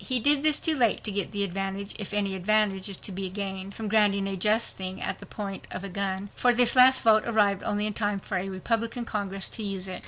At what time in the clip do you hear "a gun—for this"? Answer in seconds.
5.83-6.75